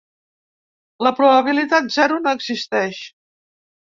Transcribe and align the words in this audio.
La 1.07 1.11
probabilitat 1.19 1.93
zero 1.97 2.19
no 2.23 2.35
existeix. 2.39 3.03